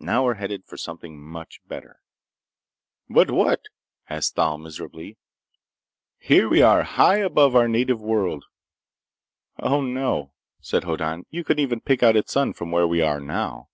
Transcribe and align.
"Now 0.00 0.24
we're 0.24 0.34
headed 0.34 0.64
for 0.64 0.76
something 0.76 1.16
much 1.22 1.60
better." 1.68 2.00
"But 3.08 3.30
what?" 3.30 3.60
asked 4.10 4.34
Thal 4.34 4.58
miserably. 4.58 5.16
"Here 6.18 6.48
we 6.48 6.60
are 6.60 6.82
high 6.82 7.18
above 7.18 7.54
our 7.54 7.68
native 7.68 8.00
world—" 8.00 8.46
"Oh, 9.60 9.80
no!" 9.82 10.32
said 10.60 10.82
Hoddan. 10.82 11.26
"You 11.30 11.44
couldn't 11.44 11.62
even 11.62 11.82
pick 11.82 12.02
out 12.02 12.16
its 12.16 12.32
sun, 12.32 12.52
from 12.52 12.72
where 12.72 12.88
we 12.88 13.00
are 13.00 13.20
now!" 13.20 13.68